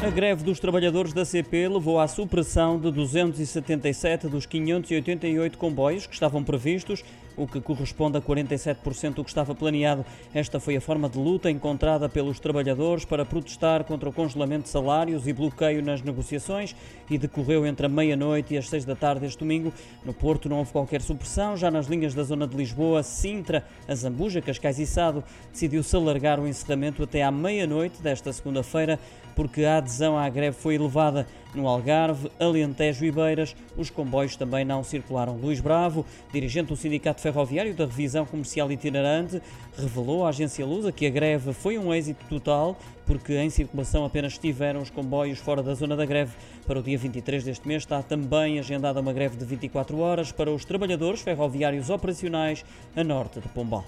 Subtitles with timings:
[0.00, 6.14] A greve dos trabalhadores da CP levou à supressão de 277 dos 588 comboios que
[6.14, 7.04] estavam previstos,
[7.38, 10.04] o que corresponde a 47% do que estava planeado.
[10.34, 14.70] Esta foi a forma de luta encontrada pelos trabalhadores para protestar contra o congelamento de
[14.70, 16.74] salários e bloqueio nas negociações
[17.08, 19.72] e decorreu entre a meia-noite e as seis da tarde este domingo.
[20.04, 24.42] No Porto não houve qualquer supressão, já nas linhas da zona de Lisboa, Sintra, Azambuja,
[24.42, 28.98] Cascais e Sado, decidiu-se alargar o encerramento até à meia-noite desta segunda-feira,
[29.36, 33.54] porque a adesão à greve foi elevada no Algarve, Alentejo e Beiras.
[33.76, 35.36] Os comboios também não circularam.
[35.36, 39.40] Luís Bravo, dirigente do Sindicato Ferroviário da Revisão Comercial Itinerante,
[39.76, 44.32] revelou à agência Lusa que a greve foi um êxito total, porque em circulação apenas
[44.32, 46.32] estiveram os comboios fora da zona da greve.
[46.66, 50.50] Para o dia 23 deste mês está também agendada uma greve de 24 horas para
[50.50, 53.84] os trabalhadores ferroviários operacionais a norte de Pombal.